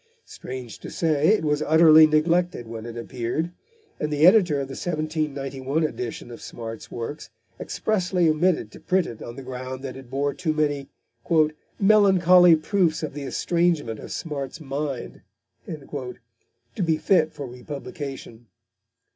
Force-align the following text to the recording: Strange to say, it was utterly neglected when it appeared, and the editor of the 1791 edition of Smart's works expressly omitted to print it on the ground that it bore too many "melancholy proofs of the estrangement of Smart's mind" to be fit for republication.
Strange 0.25 0.79
to 0.79 0.89
say, 0.89 1.27
it 1.27 1.45
was 1.45 1.61
utterly 1.61 2.07
neglected 2.07 2.65
when 2.65 2.87
it 2.87 2.97
appeared, 2.97 3.51
and 3.99 4.11
the 4.11 4.25
editor 4.25 4.55
of 4.59 4.67
the 4.67 4.71
1791 4.71 5.83
edition 5.83 6.31
of 6.31 6.41
Smart's 6.41 6.89
works 6.89 7.29
expressly 7.59 8.27
omitted 8.27 8.71
to 8.71 8.79
print 8.79 9.05
it 9.05 9.21
on 9.21 9.35
the 9.35 9.43
ground 9.43 9.83
that 9.83 9.95
it 9.95 10.09
bore 10.09 10.33
too 10.33 10.53
many 10.53 10.89
"melancholy 11.79 12.55
proofs 12.55 13.03
of 13.03 13.13
the 13.13 13.21
estrangement 13.25 13.99
of 13.99 14.11
Smart's 14.11 14.59
mind" 14.59 15.21
to 15.67 16.83
be 16.83 16.97
fit 16.97 17.31
for 17.31 17.45
republication. 17.45 18.47